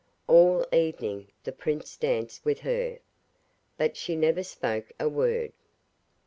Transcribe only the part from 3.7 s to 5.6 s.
but she never spoke a word.